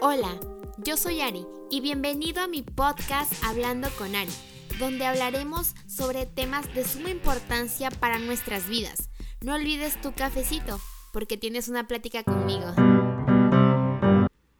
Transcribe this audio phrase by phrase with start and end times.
[0.00, 0.38] Hola,
[0.76, 4.30] yo soy Ari y bienvenido a mi podcast Hablando con Ari,
[4.78, 9.10] donde hablaremos sobre temas de suma importancia para nuestras vidas.
[9.40, 10.78] No olvides tu cafecito,
[11.12, 12.66] porque tienes una plática conmigo.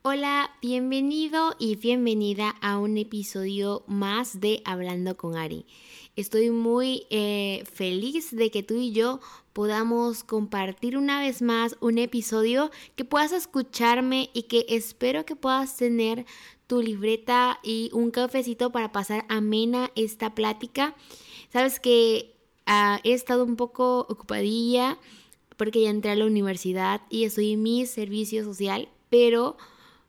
[0.03, 5.67] Hola, bienvenido y bienvenida a un episodio más de Hablando con Ari.
[6.19, 9.21] Estoy muy eh, feliz de que tú y yo
[9.53, 15.77] podamos compartir una vez más un episodio, que puedas escucharme y que espero que puedas
[15.77, 16.27] tener
[16.67, 20.97] tu libreta y un cafecito para pasar amena esta plática.
[21.53, 22.35] Sabes que
[22.67, 24.99] ah, he estado un poco ocupadilla
[25.57, 29.57] porque ya entré a la universidad y estoy en mi servicio social, pero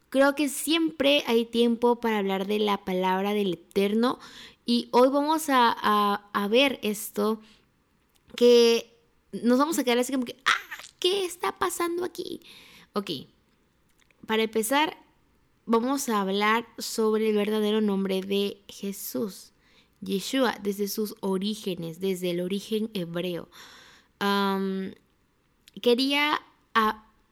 [0.10, 4.18] creo que siempre hay tiempo para hablar de la palabra del Eterno
[4.70, 7.42] y hoy vamos a, ver esto
[8.36, 8.96] que
[9.32, 12.42] nos vamos a quedar así como que, ah, ¿qué está pasando aquí?
[12.94, 13.10] Ok,
[14.28, 14.96] para empezar,
[15.66, 19.54] vamos a hablar sobre el verdadero nombre de Jesús,
[20.02, 23.50] Yeshua, desde sus orígenes, desde el origen hebreo.
[25.82, 26.44] quería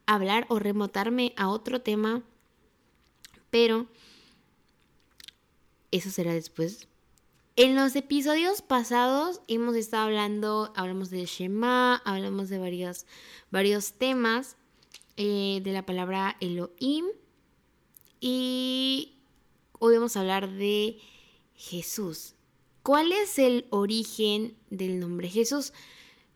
[0.08, 2.24] hablar o remotarme a otro tema,
[3.52, 3.86] pero
[5.92, 6.88] eso será después.
[7.60, 13.08] En los episodios pasados hemos estado hablando, hablamos del Shema, hablamos de varios,
[13.50, 14.58] varios temas
[15.16, 17.06] eh, de la palabra Elohim
[18.20, 19.16] y
[19.80, 21.00] hoy vamos a hablar de
[21.56, 22.36] Jesús.
[22.84, 25.74] ¿Cuál es el origen del nombre Jesús?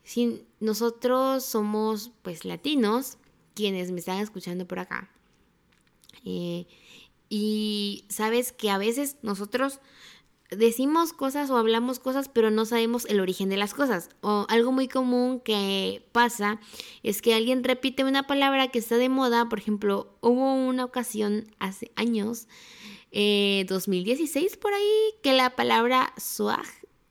[0.03, 3.19] Si nosotros somos pues latinos,
[3.53, 5.11] quienes me están escuchando por acá,
[6.25, 6.65] eh,
[7.29, 9.81] y sabes que a veces nosotros
[10.51, 14.09] decimos cosas o hablamos cosas, pero no sabemos el origen de las cosas.
[14.21, 16.59] O algo muy común que pasa
[17.03, 19.47] es que alguien repite una palabra que está de moda.
[19.49, 22.47] Por ejemplo, hubo una ocasión hace años,
[23.11, 26.67] 2016 eh, por ahí, que la palabra swag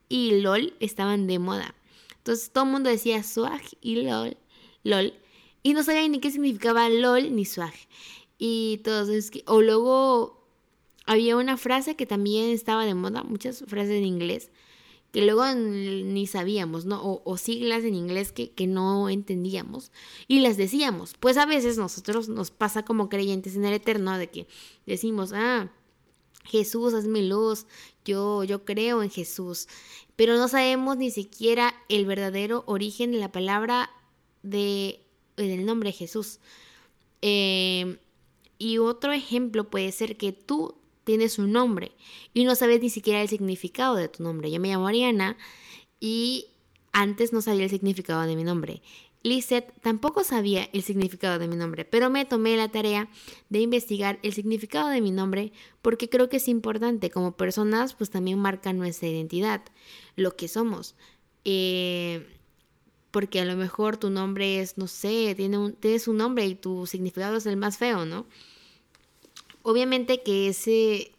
[0.09, 1.75] y lol estaban de moda.
[2.19, 4.37] Entonces todo el mundo decía swag y lol,
[4.83, 5.15] lol.
[5.63, 7.75] Y no sabían ni qué significaba lol ni swag.
[8.39, 10.40] Y todos, es que, o luego
[11.11, 14.53] había una frase que también estaba de moda, muchas frases en inglés,
[15.11, 17.01] que luego ni sabíamos, ¿no?
[17.03, 19.91] O, siglas en inglés que, que, no entendíamos
[20.29, 21.15] y las decíamos.
[21.19, 24.47] Pues a veces nosotros nos pasa como creyentes en el eterno de que
[24.87, 25.73] decimos, ah,
[26.45, 27.67] Jesús es mi luz,
[28.05, 29.67] yo, yo creo en Jesús,
[30.15, 33.91] pero no sabemos ni siquiera el verdadero origen de la palabra
[34.45, 35.01] de,
[35.37, 36.39] del nombre Jesús.
[37.21, 37.99] Eh,
[38.59, 41.93] y otro ejemplo puede ser que tú tienes un nombre
[42.35, 44.51] y no sabes ni siquiera el significado de tu nombre.
[44.51, 45.37] Yo me llamo Ariana
[45.99, 46.47] y
[46.93, 48.83] antes no sabía el significado de mi nombre.
[49.23, 53.11] Lizeth tampoco sabía el significado de mi nombre, pero me tomé la tarea
[53.51, 55.53] de investigar el significado de mi nombre
[55.83, 57.11] porque creo que es importante.
[57.11, 59.63] Como personas, pues también marca nuestra identidad,
[60.17, 60.95] lo que somos.
[61.45, 62.27] Eh,
[63.11, 66.55] porque a lo mejor tu nombre es, no sé, tiene un, tienes un nombre y
[66.55, 68.27] tu significado es el más feo, ¿no?
[69.63, 71.13] Obviamente que ese,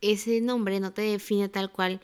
[0.00, 2.00] ese nombre no te define tal cual,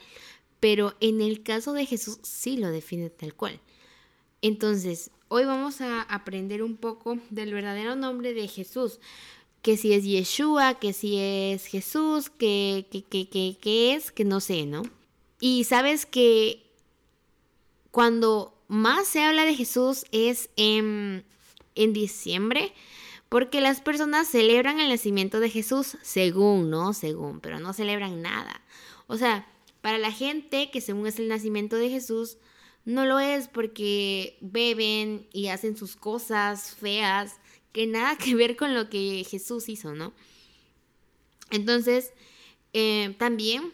[0.61, 3.61] pero en el caso de Jesús sí lo define tal cual.
[4.43, 8.99] Entonces, hoy vamos a aprender un poco del verdadero nombre de Jesús,
[9.63, 14.41] que si es Yeshua, que si es Jesús, que, que, que, que, es, que no
[14.41, 14.83] sé, ¿no?
[15.41, 16.65] Y sabes que
[17.91, 21.25] cuando más se habla de Jesús es en,
[21.75, 22.73] en diciembre,
[23.29, 26.95] porque las personas celebran el nacimiento de Jesús, según, ¿no?
[26.95, 28.63] Según, pero no celebran nada.
[29.07, 29.47] O sea,
[29.81, 32.39] para la gente que según es el nacimiento de Jesús,
[32.85, 37.37] no lo es porque beben y hacen sus cosas feas
[37.73, 40.15] que nada que ver con lo que Jesús hizo, ¿no?
[41.51, 42.13] Entonces,
[42.73, 43.73] eh, también,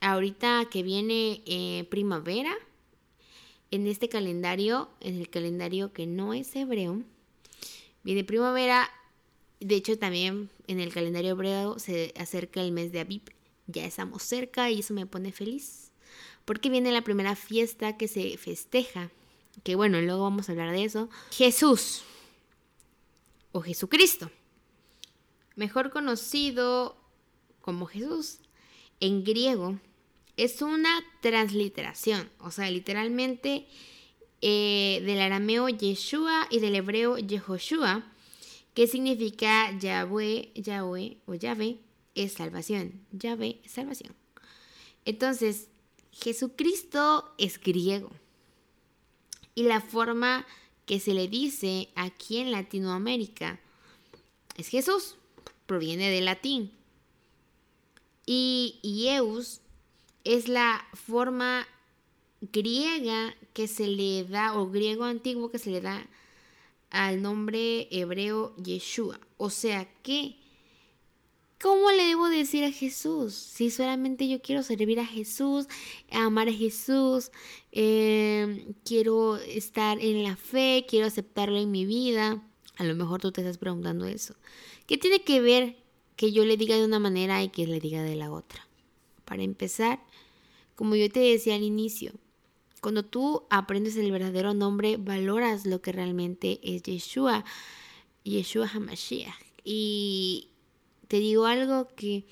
[0.00, 2.54] ahorita que viene eh, primavera,
[3.70, 7.02] en este calendario, en el calendario que no es hebreo,
[8.04, 8.90] Viene primavera,
[9.60, 13.22] de hecho también en el calendario hebreo se acerca el mes de Aviv.
[13.66, 15.90] Ya estamos cerca y eso me pone feliz.
[16.44, 19.10] Porque viene la primera fiesta que se festeja.
[19.62, 21.08] Que bueno, luego vamos a hablar de eso.
[21.30, 22.02] Jesús.
[23.52, 24.30] O Jesucristo.
[25.56, 26.96] Mejor conocido
[27.62, 28.40] como Jesús.
[29.00, 29.78] En griego
[30.36, 32.28] es una transliteración.
[32.38, 33.66] O sea, literalmente
[34.46, 38.04] eh, del arameo Yeshua y del hebreo Yehoshua,
[38.74, 41.78] que significa Yahweh, Yahweh o Yahvé
[42.14, 43.00] es salvación.
[43.10, 44.14] Yahvé es salvación.
[45.06, 45.68] Entonces,
[46.12, 48.10] Jesucristo es griego.
[49.54, 50.46] Y la forma
[50.84, 53.58] que se le dice aquí en Latinoamérica
[54.58, 55.16] es Jesús.
[55.64, 56.70] proviene del latín.
[58.26, 59.62] Y Ieus
[60.24, 61.66] es la forma
[62.52, 66.06] griega que se le da, o griego antiguo que se le da
[66.90, 69.18] al nombre hebreo Yeshua.
[69.36, 70.36] O sea que,
[71.60, 73.34] ¿cómo le debo decir a Jesús?
[73.34, 75.66] Si solamente yo quiero servir a Jesús,
[76.10, 77.30] amar a Jesús,
[77.72, 82.42] em, quiero estar en la fe, quiero aceptarlo en mi vida.
[82.76, 84.34] A lo mejor tú te estás preguntando eso.
[84.86, 85.76] ¿Qué tiene que ver
[86.16, 88.66] que yo le diga de una manera y que le diga de la otra?
[89.24, 90.00] Para empezar,
[90.74, 92.12] como yo te decía al inicio,
[92.84, 97.42] cuando tú aprendes el verdadero nombre, valoras lo que realmente es Yeshua,
[98.24, 99.32] Yeshua HaMashiach.
[99.64, 100.50] Y
[101.08, 102.26] te digo algo que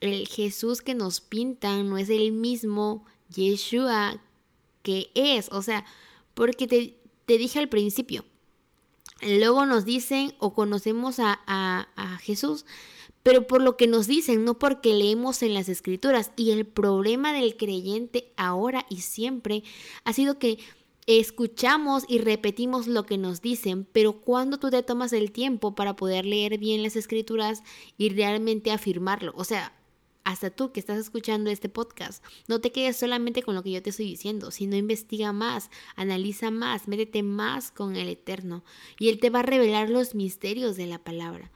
[0.00, 4.18] el Jesús que nos pintan no es el mismo Yeshua
[4.82, 5.50] que es.
[5.52, 5.84] O sea,
[6.32, 6.96] porque te,
[7.26, 8.24] te dije al principio,
[9.20, 12.64] luego nos dicen o conocemos a, a, a Jesús
[13.22, 16.32] pero por lo que nos dicen, no porque leemos en las escrituras.
[16.36, 19.62] Y el problema del creyente ahora y siempre
[20.04, 20.58] ha sido que
[21.06, 25.96] escuchamos y repetimos lo que nos dicen, pero cuando tú te tomas el tiempo para
[25.96, 27.62] poder leer bien las escrituras
[27.98, 29.76] y realmente afirmarlo, o sea,
[30.24, 33.82] hasta tú que estás escuchando este podcast, no te quedes solamente con lo que yo
[33.82, 38.62] te estoy diciendo, sino investiga más, analiza más, métete más con el Eterno
[39.00, 41.50] y Él te va a revelar los misterios de la palabra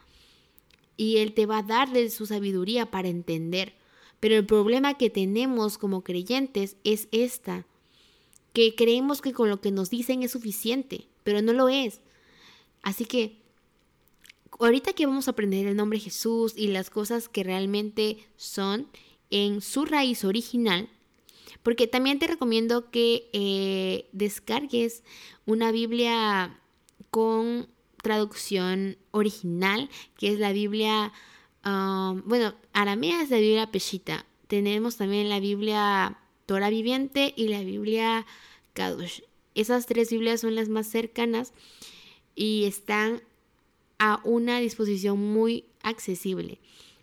[0.97, 3.75] y Él te va a dar de su sabiduría para entender.
[4.21, 7.67] Pero el problema que tenemos como creyentes es esta,
[8.53, 12.01] que creemos que con lo que nos dicen es suficiente, pero no lo es.
[12.83, 13.37] Así que
[14.59, 18.89] ahorita que vamos a aprender el nombre Jesús y las cosas que realmente son
[19.31, 20.89] en su raíz original,
[21.63, 25.03] porque también te recomiendo que eh, descargues
[25.47, 26.61] una Biblia
[27.11, 27.69] con
[28.07, 31.13] traducción original, que es la Biblia,
[31.65, 34.25] um, bueno, aramea es la Biblia Peshita.
[34.47, 36.17] Tenemos también la Biblia
[36.47, 38.25] Torah Viviente y la Biblia
[38.75, 39.23] Kadosh.
[39.57, 41.53] Esas tres Biblias son las más cercanas
[42.37, 43.23] y están
[43.99, 46.61] a una disposición muy accesible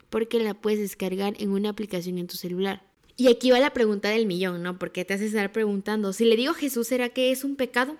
[0.10, 2.82] porque la puedes descargar en una aplicación en tu celular.
[3.18, 4.80] Y aquí va la pregunta del millón, ¿no?
[4.80, 7.98] Porque te haces estar preguntando, si le digo Jesús, ¿será que es un pecado?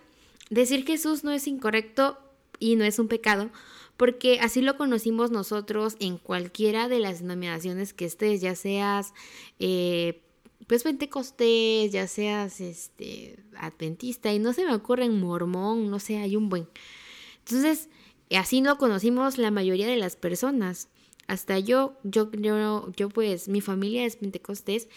[0.50, 2.18] Decir Jesús no es incorrecto
[2.64, 3.50] y no es un pecado,
[3.98, 9.14] porque así lo conocimos nosotros en cualquiera de las denominaciones que estés, ya seas
[9.60, 10.22] eh,
[10.66, 16.20] pues pentecostés, ya seas este adventista, y no se me ocurre en mormón, no sé,
[16.20, 16.70] hay un buen.
[17.40, 17.90] Entonces,
[18.34, 20.88] así lo conocimos la mayoría de las personas.
[21.28, 24.88] Hasta yo, yo, yo, yo pues, mi familia es pentecostés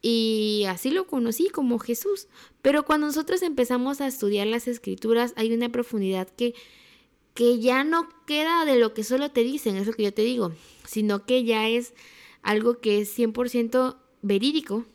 [0.00, 2.28] y así lo conocí como Jesús.
[2.62, 6.54] Pero cuando nosotros empezamos a estudiar las escrituras, hay una profundidad que
[7.36, 10.22] que ya no queda de lo que solo te dicen, es lo que yo te
[10.22, 10.52] digo,
[10.84, 11.94] sino que ya es
[12.42, 14.86] algo que es 100% verídico.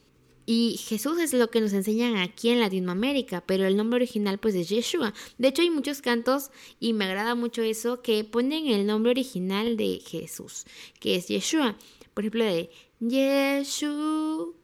[0.47, 4.55] Y Jesús es lo que nos enseñan aquí en Latinoamérica, pero el nombre original pues
[4.55, 5.13] es Yeshua.
[5.37, 6.49] De hecho hay muchos cantos
[6.79, 10.65] y me agrada mucho eso que ponen el nombre original de Jesús,
[10.99, 11.77] que es Yeshua.
[12.15, 14.55] Por ejemplo, de Yeshua.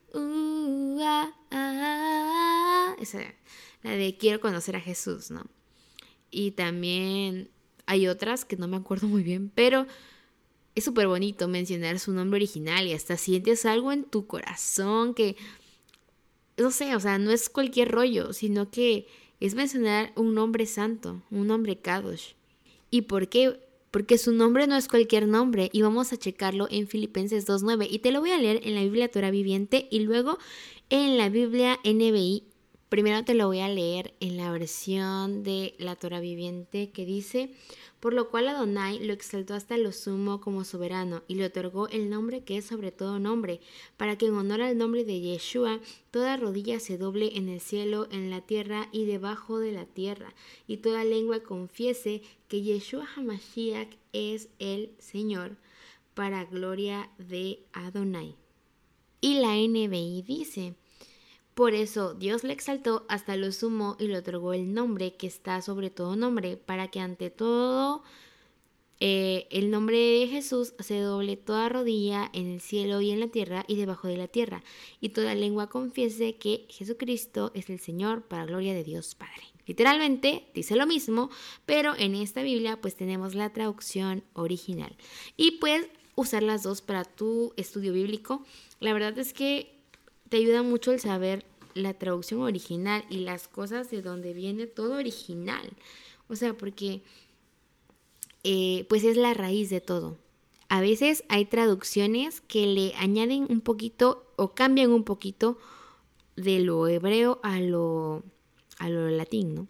[3.00, 3.20] Esa,
[3.84, 5.46] la de quiero conocer a Jesús, ¿no?
[6.32, 7.52] Y también
[7.88, 9.88] hay otras que no me acuerdo muy bien, pero
[10.76, 15.36] es súper bonito mencionar su nombre original y hasta sientes algo en tu corazón que,
[16.58, 19.08] no sé, o sea, no es cualquier rollo, sino que
[19.40, 22.34] es mencionar un nombre santo, un nombre Kadosh.
[22.92, 23.60] ¿Y por qué?
[23.90, 28.00] Porque su nombre no es cualquier nombre y vamos a checarlo en Filipenses 2.9 y
[28.00, 30.38] te lo voy a leer en la Biblia Torah Viviente y luego
[30.90, 32.44] en la Biblia NBI.
[32.90, 37.52] Primero te lo voy a leer en la versión de la Torah Viviente que dice,
[38.00, 42.10] por lo cual Adonai lo exaltó hasta lo sumo como soberano y le otorgó el
[42.10, 43.60] nombre que es sobre todo nombre,
[43.98, 48.08] para que en honor al nombre de Yeshua toda rodilla se doble en el cielo,
[48.10, 50.34] en la tierra y debajo de la tierra,
[50.66, 55.58] y toda lengua confiese que Yeshua Hamashiach es el Señor,
[56.14, 58.38] para gloria de Adonai.
[59.20, 60.76] Y la NBI dice,
[61.58, 65.60] por eso Dios le exaltó hasta lo sumo y le otorgó el nombre que está
[65.64, 68.04] sobre todo nombre, para que ante todo
[69.00, 73.30] eh, el nombre de Jesús se doble toda rodilla en el cielo y en la
[73.30, 74.62] tierra y debajo de la tierra,
[75.02, 79.42] y toda lengua confiese que Jesucristo es el Señor para gloria de Dios Padre.
[79.66, 81.32] Literalmente dice lo mismo,
[81.66, 84.96] pero en esta Biblia pues tenemos la traducción original.
[85.38, 88.46] Y puedes usar las dos para tu estudio bíblico.
[88.80, 89.77] La verdad es que
[90.30, 94.96] te ayuda mucho el saber la traducción original y las cosas de donde viene todo
[94.98, 95.70] original.
[96.28, 97.04] O sea, porque
[98.44, 100.18] eh, pues es la raíz de todo.
[100.70, 105.58] A veces hay traducciones que le añaden un poquito o cambian un poquito
[106.36, 108.24] de lo hebreo a lo,
[108.78, 109.68] a lo latín, ¿no?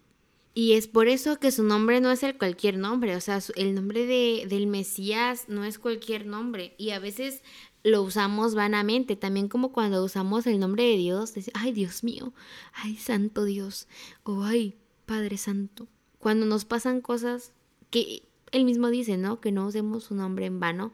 [0.54, 3.76] Y es por eso que su nombre no es el cualquier nombre, o sea, el
[3.76, 6.74] nombre de, del Mesías no es cualquier nombre.
[6.78, 7.44] Y a veces
[7.90, 12.32] lo usamos vanamente, también como cuando usamos el nombre de Dios, decir, ay Dios mío,
[12.72, 13.88] ay Santo Dios,
[14.22, 14.76] o ay
[15.06, 15.88] Padre Santo.
[16.18, 17.52] Cuando nos pasan cosas
[17.90, 19.40] que él mismo dice, ¿no?
[19.40, 20.92] Que no usemos su nombre en vano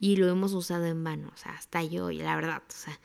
[0.00, 3.00] y lo hemos usado en vano, o sea, hasta yo, y la verdad, o sea,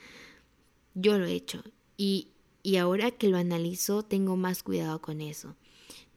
[0.95, 1.63] yo lo he hecho.
[1.95, 2.29] Y,
[2.63, 5.55] y ahora que lo analizo, tengo más cuidado con eso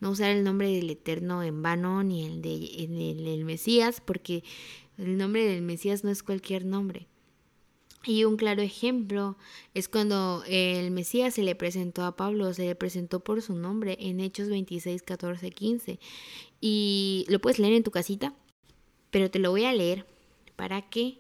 [0.01, 4.43] no usar el nombre del Eterno en vano ni el del Mesías, porque
[5.01, 7.07] el nombre del Mesías no es cualquier nombre.
[8.05, 9.37] Y un claro ejemplo
[9.75, 13.97] es cuando el Mesías se le presentó a Pablo, se le presentó por su nombre
[14.01, 15.99] en Hechos 26, 14, 15.
[16.61, 18.35] Y lo puedes leer en tu casita,
[19.11, 20.07] pero te lo voy a leer
[20.57, 21.19] para que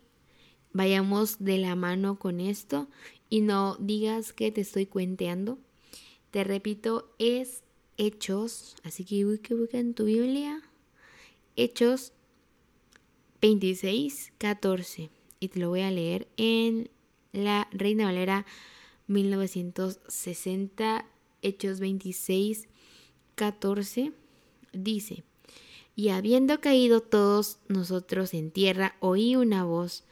[0.72, 2.88] vayamos de la mano con esto
[3.28, 5.58] y no digas que te estoy cuenteando.
[6.30, 7.62] Te repito, es
[7.98, 10.62] Hechos, así que busca, en tu Biblia,
[11.56, 12.12] Hechos
[13.40, 15.10] 26, 14.
[15.40, 16.90] Y te lo voy a leer en
[17.32, 18.46] la Reina Valera
[19.06, 21.06] 1960,
[21.42, 22.68] Hechos 26,
[23.34, 24.12] 14.
[24.72, 25.24] Dice,
[25.96, 30.04] y habiendo caído todos nosotros en tierra, oí una voz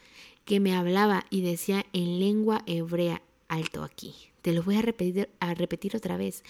[0.45, 4.15] que me hablaba y decía en lengua hebrea, alto aquí.
[4.42, 6.45] Te lo voy a repetir, a repetir otra vez.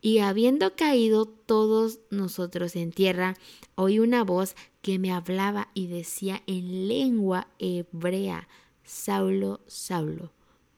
[0.00, 3.36] Y habiendo caído todos nosotros en tierra,
[3.74, 8.48] oí una voz que me hablaba y decía en lengua hebrea,
[8.84, 10.32] Saulo, Saulo,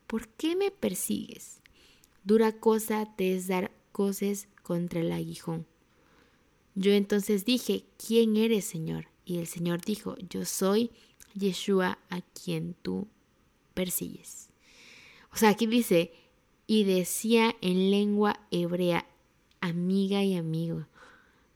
[0.07, 1.61] ¿por qué me persigues?
[2.25, 5.67] Dura cosa te es dar cosas contra el aguijón.
[6.75, 9.09] Yo entonces dije, ¿quién eres, Señor?
[9.25, 10.91] Y el Señor dijo, yo soy
[11.35, 13.09] Yeshua a quien tú
[13.75, 14.49] persigues.
[15.33, 16.13] O sea, aquí dice,
[16.73, 19.05] y decía en lengua hebrea,
[19.61, 20.87] amiga y amigo.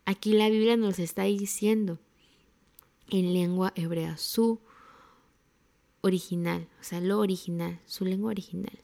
[0.05, 1.99] Aquí la Biblia nos está diciendo
[3.09, 4.61] en lengua hebrea, su
[6.03, 8.79] original, o sea, lo original, su lengua original.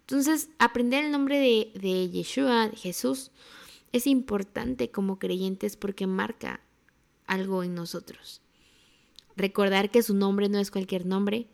[0.00, 3.30] Entonces, aprender el nombre de, de Yeshua, Jesús,
[3.92, 6.62] es importante como creyentes porque marca
[7.26, 8.40] algo en nosotros.
[9.36, 11.46] Recordar que su nombre no es cualquier nombre,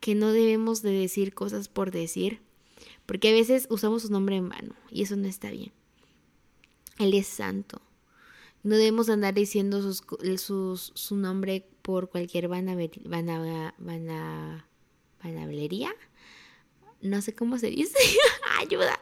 [0.00, 2.42] que no debemos de decir cosas por decir,
[3.12, 5.70] porque a veces usamos su nombre en vano y eso no está bien.
[6.98, 7.82] Él es santo.
[8.62, 10.02] No debemos andar diciendo sus,
[10.94, 12.90] su nombre por cualquier vanablería.
[17.02, 17.98] No sé cómo se dice.
[18.60, 18.98] Ayuda.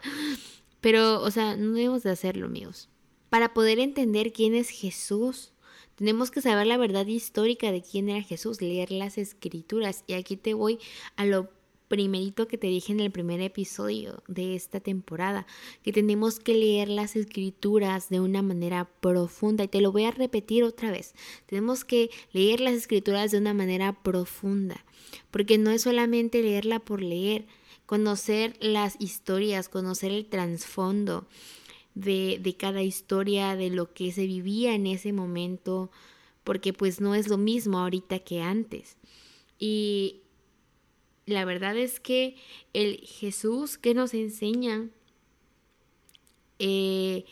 [0.81, 2.89] Pero, o sea, no debemos de hacerlo, amigos.
[3.29, 5.53] Para poder entender quién es Jesús,
[5.95, 10.03] tenemos que saber la verdad histórica de quién era Jesús, leer las escrituras.
[10.09, 10.81] Y aquí te voy
[11.15, 11.60] a lo
[11.91, 15.45] primerito que te dije en el primer episodio de esta temporada,
[15.83, 20.13] que tenemos que leer las escrituras de una manera profunda y te lo voy a
[20.13, 21.15] repetir otra vez.
[21.47, 24.85] Tenemos que leer las escrituras de una manera profunda,
[25.33, 27.47] porque no es solamente leerla por leer,
[27.87, 31.27] conocer las historias, conocer el trasfondo
[31.97, 35.91] de, de cada historia, de lo que se vivía en ese momento,
[36.45, 38.97] porque pues no es lo mismo ahorita que antes.
[39.59, 40.20] Y
[41.31, 42.37] la verdad es que
[42.73, 44.89] el Jesús que nos enseña
[46.59, 47.25] eh,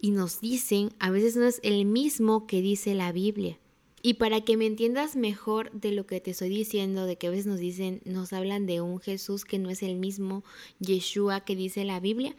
[0.00, 3.58] y nos dicen a veces no es el mismo que dice la Biblia.
[4.04, 7.30] Y para que me entiendas mejor de lo que te estoy diciendo, de que a
[7.30, 10.42] veces nos dicen, nos hablan de un Jesús que no es el mismo
[10.80, 12.34] Yeshua que dice la Biblia,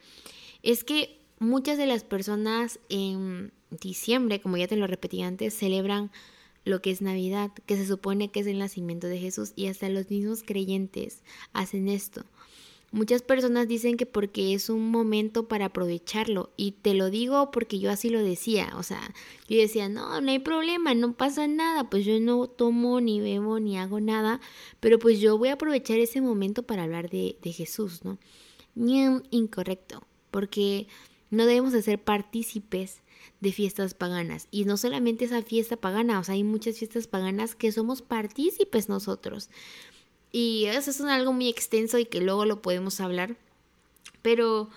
[0.62, 6.10] es que muchas de las personas en diciembre, como ya te lo repetí antes, celebran
[6.64, 9.88] lo que es Navidad, que se supone que es el nacimiento de Jesús y hasta
[9.88, 12.24] los mismos creyentes hacen esto.
[12.94, 17.80] Muchas personas dicen que porque es un momento para aprovecharlo y te lo digo porque
[17.80, 19.12] yo así lo decía, o sea,
[19.48, 23.58] yo decía, no, no hay problema, no pasa nada, pues yo no tomo ni bebo
[23.58, 24.40] ni hago nada,
[24.78, 28.18] pero pues yo voy a aprovechar ese momento para hablar de, Jesús, ¿no?
[28.76, 30.86] incorrecto, porque
[31.30, 33.02] no debemos de ser partícipes
[33.44, 34.48] de fiestas paganas.
[34.50, 39.50] Y no solamente esa fiesta pagana, o hay muchas fiestas paganas que somos partícipes nosotros.
[40.32, 43.36] Y eso es algo muy extenso y que luego lo podemos hablar.
[44.22, 44.70] Pero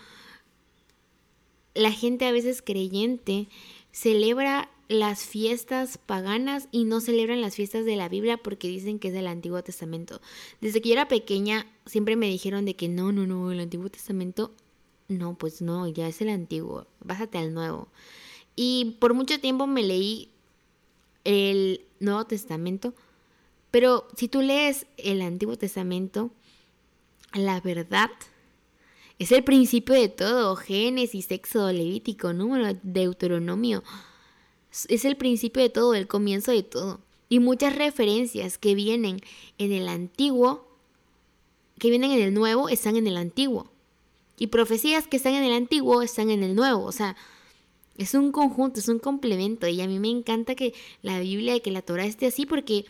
[1.74, 3.48] la gente a veces creyente
[3.92, 9.08] celebra las fiestas paganas y no celebran las fiestas de la Biblia porque dicen que
[9.08, 10.22] es del Antiguo Testamento.
[10.62, 13.90] Desde que yo era pequeña siempre me dijeron de que no, no, no, el Antiguo
[13.90, 14.52] Testamento,
[15.08, 17.88] no, pues no, ya es el Antiguo, básate al Nuevo.
[18.60, 20.32] Y por mucho tiempo me leí
[21.24, 22.94] el Nuevo Testamento,
[23.70, 26.32] Pero si tú lees el Antiguo Testamento,
[27.34, 28.10] la verdad
[29.20, 30.56] es el principio de todo.
[30.56, 33.84] Génesis, Éxodo, Levítico, Número, Deuteronomio.
[34.88, 37.02] Es el principio de todo, el comienzo de todo.
[37.30, 39.22] Y muchas referencias que vienen
[39.58, 40.68] en el antiguo,
[41.78, 43.70] que vienen en el nuevo, están en el antiguo.
[44.38, 46.84] Y profecías que están en el antiguo están en el nuevo.
[46.86, 47.18] O sea,
[47.98, 49.68] es un conjunto, es un complemento.
[49.68, 52.86] Y a mí me encanta que la Biblia que la Torah esté así porque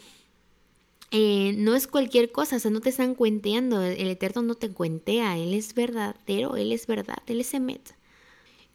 [1.12, 4.70] eh, no es cualquier cosa, o sea, no te están cuenteando, el Eterno no te
[4.70, 7.96] cuentea, Él es verdadero, Él es verdad, Él es Emet.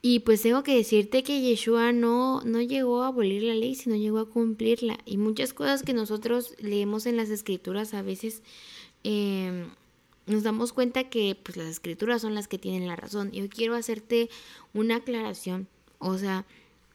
[0.05, 3.95] Y pues tengo que decirte que Yeshua no, no llegó a abolir la ley, sino
[3.95, 4.99] llegó a cumplirla.
[5.05, 8.43] Y muchas cosas que nosotros leemos en las escrituras a veces
[9.05, 9.69] em,
[10.27, 13.31] nos damos cuenta que pues las escrituras son las que tienen la razón.
[13.31, 14.29] Yo quiero hacerte
[14.75, 15.69] una aclaración.
[16.03, 16.45] O sea,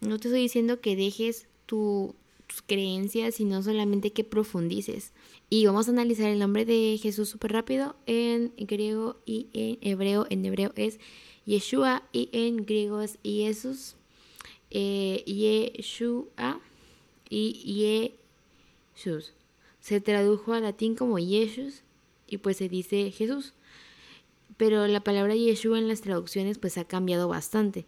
[0.02, 2.14] no te estoy diciendo que dejes tu,
[2.46, 5.14] tus creencias, sino solamente que profundices.
[5.50, 10.28] Y vamos a analizar el nombre de Jesús súper rápido en griego y en hebreo.
[10.30, 11.00] En hebreo es
[11.46, 13.96] Yeshua y en griego es Jesús.
[14.72, 16.60] Eh, Yeshua
[17.30, 18.12] y
[18.94, 19.34] Jesús.
[19.80, 21.82] Se tradujo al latín como Jesús
[22.28, 23.54] y pues se dice Jesús.
[24.58, 27.86] Pero la palabra Yeshua en las traducciones pues ha cambiado bastante.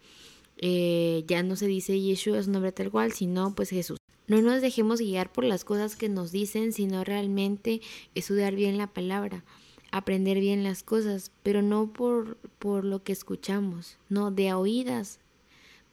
[0.61, 3.97] Eh, ya no se dice Yeshua es un nombre tal cual, sino pues Jesús.
[4.27, 7.81] No nos dejemos guiar por las cosas que nos dicen, sino realmente
[8.13, 9.43] estudiar bien la palabra,
[9.91, 15.19] aprender bien las cosas, pero no por, por lo que escuchamos, no de oídas,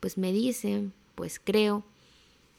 [0.00, 1.85] pues me dicen, pues creo,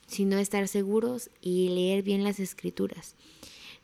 [0.08, 3.16] sino estar seguros y leer bien las escrituras.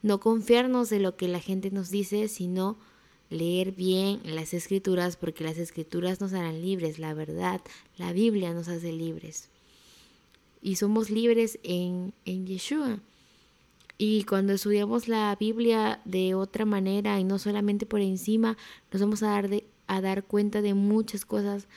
[0.01, 2.77] No confiarnos de lo que la gente nos dice, sino
[3.29, 7.61] leer bien las escrituras, porque las escrituras nos harán libres, la verdad,
[7.97, 9.49] la Biblia nos hace libres
[10.63, 12.99] y somos libres en, en Yeshua.
[13.97, 18.57] Y cuando estudiamos la Biblia de otra manera y no solamente por encima,
[18.91, 21.67] nos vamos a dar, de, a dar cuenta de muchas cosas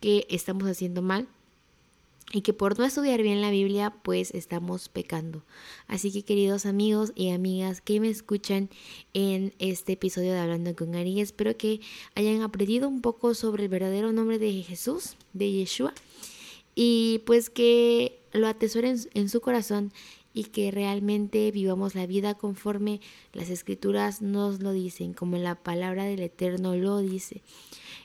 [0.00, 1.28] que estamos haciendo mal
[2.32, 5.42] y que por no estudiar bien la Biblia pues estamos pecando.
[5.86, 8.70] Así que queridos amigos y amigas que me escuchan
[9.14, 11.80] en este episodio de Hablando con Ari, espero que
[12.14, 15.92] hayan aprendido un poco sobre el verdadero nombre de Jesús, de Yeshua,
[16.74, 19.92] y pues que lo atesoren en su corazón
[20.32, 23.00] y que realmente vivamos la vida conforme
[23.32, 27.42] las escrituras nos lo dicen, como la palabra del Eterno lo dice.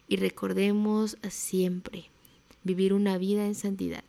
[0.07, 2.09] Y recordemos siempre
[2.63, 4.03] vivir una vida en santidad.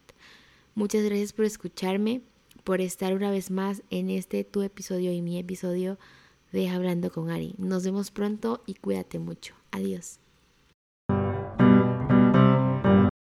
[0.77, 2.21] Muchas gracias por escucharme,
[2.63, 5.99] por estar una vez más en este tu episodio y mi episodio
[6.53, 7.55] de Hablando con Ari.
[7.57, 9.55] Nos vemos pronto y cuídate mucho.
[9.71, 10.26] Adiós.